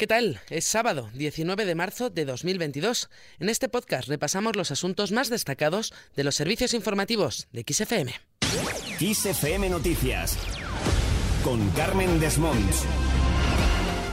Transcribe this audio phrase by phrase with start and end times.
[0.00, 0.40] ¿Qué tal?
[0.48, 3.10] Es sábado, 19 de marzo de 2022.
[3.38, 8.14] En este podcast repasamos los asuntos más destacados de los servicios informativos de XFM.
[8.98, 10.38] XFM Noticias
[11.44, 12.86] con Carmen Desmonts.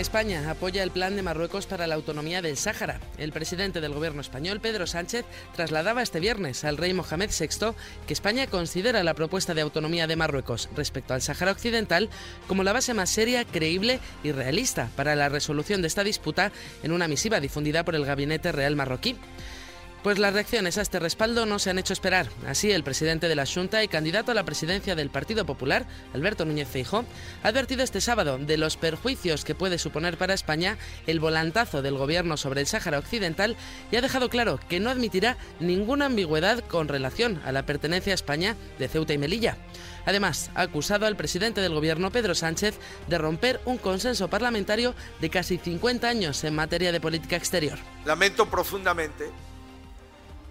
[0.00, 3.00] España apoya el plan de Marruecos para la autonomía del Sáhara.
[3.18, 7.74] El presidente del gobierno español, Pedro Sánchez, trasladaba este viernes al rey Mohamed VI
[8.06, 12.08] que España considera la propuesta de autonomía de Marruecos respecto al Sáhara Occidental
[12.46, 16.50] como la base más seria, creíble y realista para la resolución de esta disputa
[16.82, 19.16] en una misiva difundida por el Gabinete Real marroquí.
[20.02, 22.26] Pues las reacciones a este respaldo no se han hecho esperar.
[22.46, 26.46] Así, el presidente de la Junta y candidato a la presidencia del Partido Popular, Alberto
[26.46, 27.04] Núñez Feijóo,
[27.42, 31.98] ha advertido este sábado de los perjuicios que puede suponer para España el volantazo del
[31.98, 33.56] gobierno sobre el Sáhara Occidental
[33.92, 38.14] y ha dejado claro que no admitirá ninguna ambigüedad con relación a la pertenencia a
[38.14, 39.58] España de Ceuta y Melilla.
[40.06, 45.28] Además, ha acusado al presidente del gobierno, Pedro Sánchez, de romper un consenso parlamentario de
[45.28, 47.78] casi 50 años en materia de política exterior.
[48.06, 49.30] Lamento profundamente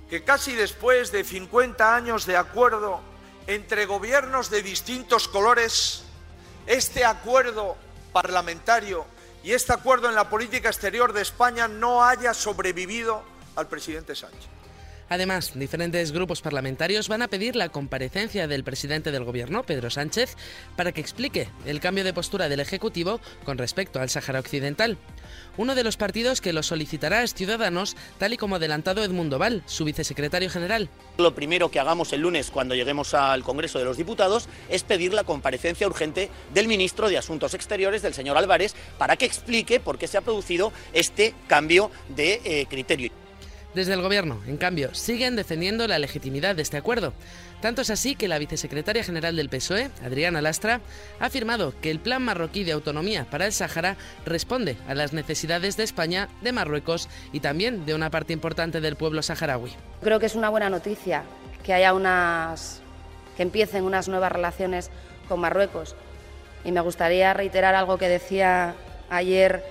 [0.09, 3.01] que casi después de 50 años de acuerdo
[3.47, 6.03] entre gobiernos de distintos colores,
[6.65, 7.77] este acuerdo
[8.11, 9.05] parlamentario
[9.43, 13.23] y este acuerdo en la política exterior de España no haya sobrevivido
[13.55, 14.58] al presidente Sánchez.
[15.09, 20.35] Además, diferentes grupos parlamentarios van a pedir la comparecencia del presidente del Gobierno, Pedro Sánchez,
[20.75, 24.97] para que explique el cambio de postura del Ejecutivo con respecto al Sáhara Occidental.
[25.57, 29.63] Uno de los partidos que lo solicitará es Ciudadanos, tal y como adelantado Edmundo Val,
[29.65, 30.89] su vicesecretario general.
[31.17, 35.13] Lo primero que hagamos el lunes cuando lleguemos al Congreso de los Diputados es pedir
[35.13, 39.97] la comparecencia urgente del ministro de Asuntos Exteriores, del señor Álvarez, para que explique por
[39.97, 43.11] qué se ha producido este cambio de eh, criterio.
[43.73, 47.13] Desde el Gobierno, en cambio, siguen defendiendo la legitimidad de este acuerdo.
[47.61, 50.81] Tanto es así que la vicesecretaria general del PSOE, Adriana Lastra,
[51.19, 55.77] ha afirmado que el plan marroquí de autonomía para el Sáhara responde a las necesidades
[55.77, 59.71] de España, de Marruecos y también de una parte importante del pueblo saharaui.
[60.01, 61.23] Creo que es una buena noticia
[61.63, 62.81] que haya unas
[63.37, 64.89] que empiecen unas nuevas relaciones
[65.27, 65.95] con Marruecos.
[66.65, 68.75] Y me gustaría reiterar algo que decía
[69.09, 69.63] ayer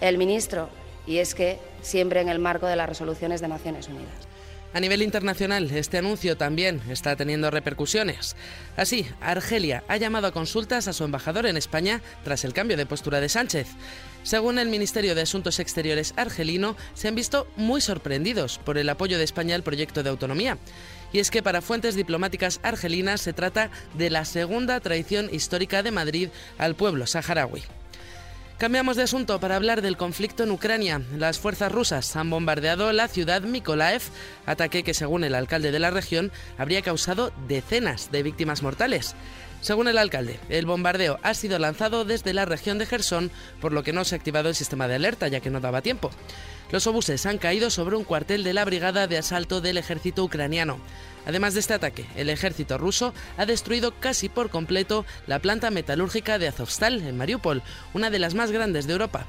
[0.00, 0.70] el ministro,
[1.06, 4.28] y es que siempre en el marco de las resoluciones de Naciones Unidas.
[4.74, 8.36] A nivel internacional, este anuncio también está teniendo repercusiones.
[8.74, 12.86] Así, Argelia ha llamado a consultas a su embajador en España tras el cambio de
[12.86, 13.66] postura de Sánchez.
[14.22, 19.18] Según el Ministerio de Asuntos Exteriores argelino, se han visto muy sorprendidos por el apoyo
[19.18, 20.56] de España al proyecto de autonomía.
[21.12, 25.90] Y es que para fuentes diplomáticas argelinas se trata de la segunda traición histórica de
[25.90, 27.62] Madrid al pueblo saharaui.
[28.62, 31.02] Cambiamos de asunto para hablar del conflicto en Ucrania.
[31.18, 34.02] Las fuerzas rusas han bombardeado la ciudad Mykolaiv,
[34.46, 39.16] ataque que según el alcalde de la región habría causado decenas de víctimas mortales.
[39.62, 43.30] Según el alcalde, el bombardeo ha sido lanzado desde la región de Gerson,
[43.60, 45.82] por lo que no se ha activado el sistema de alerta ya que no daba
[45.82, 46.10] tiempo.
[46.72, 50.78] Los obuses han caído sobre un cuartel de la brigada de asalto del ejército ucraniano.
[51.26, 56.40] Además de este ataque, el ejército ruso ha destruido casi por completo la planta metalúrgica
[56.40, 57.62] de Azovstal en Mariupol,
[57.94, 59.26] una de las más grandes de Europa.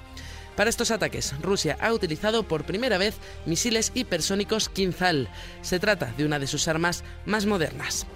[0.55, 5.29] Para estos ataques, Rusia ha utilizado por primera vez misiles hipersónicos Kinzhal.
[5.61, 8.07] Se trata de una de sus armas más modernas.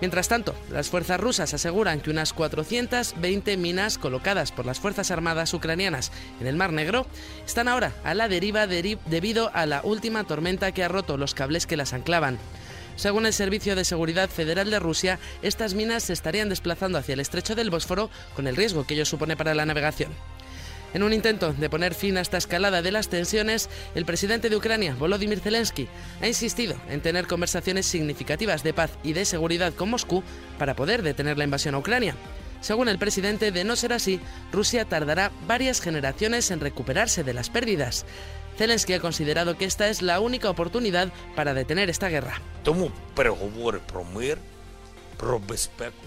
[0.00, 5.52] Mientras tanto, las fuerzas rusas aseguran que unas 420 minas colocadas por las Fuerzas Armadas
[5.52, 7.06] ucranianas en el Mar Negro
[7.44, 11.66] están ahora a la deriva debido a la última tormenta que ha roto los cables
[11.66, 12.38] que las anclaban.
[12.96, 17.20] Según el Servicio de Seguridad Federal de Rusia, estas minas se estarían desplazando hacia el
[17.20, 20.12] estrecho del Bósforo con el riesgo que ello supone para la navegación.
[20.92, 24.56] En un intento de poner fin a esta escalada de las tensiones, el presidente de
[24.56, 25.88] Ucrania, Volodymyr Zelensky,
[26.20, 30.24] ha insistido en tener conversaciones significativas de paz y de seguridad con Moscú
[30.58, 32.16] para poder detener la invasión a Ucrania.
[32.60, 34.20] Según el presidente, de no ser así,
[34.52, 38.04] Rusia tardará varias generaciones en recuperarse de las pérdidas.
[38.58, 42.42] Zelensky ha considerado que esta es la única oportunidad para detener esta guerra.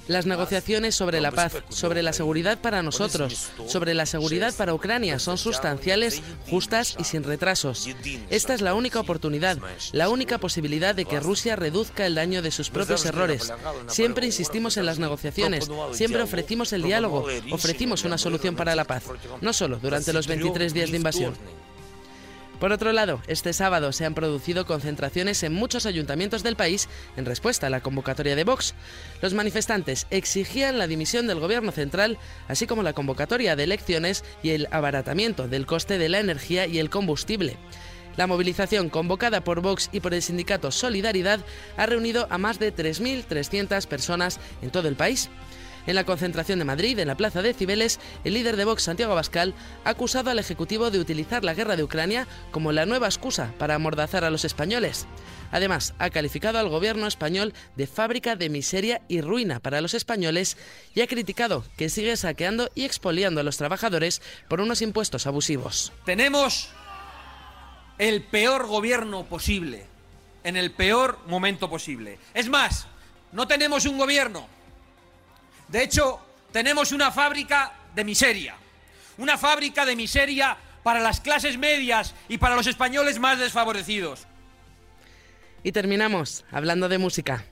[0.08, 5.20] Las negociaciones sobre la paz, sobre la seguridad para nosotros, sobre la seguridad para Ucrania
[5.20, 7.88] son sustanciales, justas y sin retrasos.
[8.30, 9.58] Esta es la única oportunidad,
[9.92, 13.54] la única posibilidad de que Rusia reduzca el daño de sus propios errores.
[13.88, 19.04] Siempre insistimos en las negociaciones, siempre ofrecimos el diálogo, ofrecimos una solución para la paz,
[19.42, 21.34] no solo durante los 23 días de invasión.
[22.60, 27.26] Por otro lado, este sábado se han producido concentraciones en muchos ayuntamientos del país en
[27.26, 28.74] respuesta a la convocatoria de Vox.
[29.22, 32.18] Los manifestantes exigían la dimisión del gobierno central,
[32.48, 36.80] así como la convocatoria de elecciones y el abaratamiento del coste de la energía y
[36.80, 37.58] el combustible.
[38.16, 41.40] La movilización convocada por Vox y por el sindicato Solidaridad
[41.78, 45.30] ha reunido a más de 3.300 personas en todo el país.
[45.86, 49.12] En la concentración de Madrid, en la plaza de Cibeles, el líder de Vox, Santiago
[49.12, 49.54] Abascal,
[49.84, 53.76] ha acusado al Ejecutivo de utilizar la guerra de Ucrania como la nueva excusa para
[53.76, 55.06] amordazar a los españoles.
[55.52, 60.58] Además, ha calificado al gobierno español de fábrica de miseria y ruina para los españoles
[60.96, 65.92] y ha criticado que sigue saqueando y expoliando a los trabajadores por unos impuestos abusivos.
[66.06, 66.70] Tenemos
[68.00, 69.86] el peor gobierno posible,
[70.44, 72.18] en el peor momento posible.
[72.34, 72.88] Es más,
[73.32, 74.48] no tenemos un gobierno.
[75.74, 76.20] De hecho,
[76.52, 78.56] tenemos una fábrica de miseria.
[79.18, 84.28] Una fábrica de miseria para las clases medias y para los españoles más desfavorecidos.
[85.64, 87.44] Y terminamos hablando de música.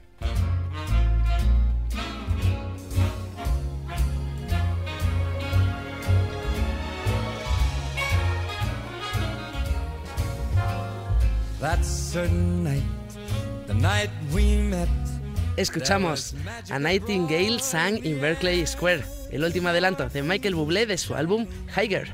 [15.62, 16.34] Escuchamos
[16.72, 21.46] A Nightingale Sang in Berkeley Square, el último adelanto de Michael Bublé de su álbum
[21.78, 22.12] Higher.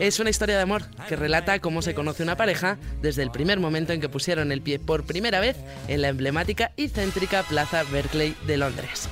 [0.00, 3.60] Es una historia de amor que relata cómo se conoce una pareja desde el primer
[3.60, 5.56] momento en que pusieron el pie por primera vez
[5.86, 9.08] en la emblemática y céntrica Plaza Berkeley de Londres.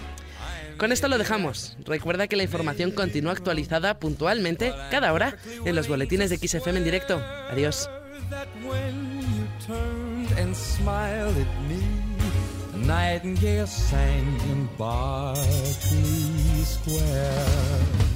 [0.76, 1.76] Con esto lo dejamos.
[1.84, 6.84] Recuerda que la información continúa actualizada puntualmente cada hora en los boletines de XFM en
[6.84, 7.22] directo.
[7.48, 7.88] Adiós.
[12.86, 18.11] nightingale sang in Berkeley Square.